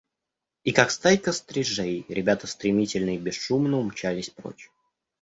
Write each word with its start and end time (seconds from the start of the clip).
И, 0.63 0.71
как 0.71 0.89
стайка 0.89 1.31
стрижей, 1.31 2.07
ребята 2.09 2.47
стремительно 2.47 3.11
и 3.13 3.19
бесшумно 3.19 3.77
умчались 3.77 4.31
прочь. 4.31 4.71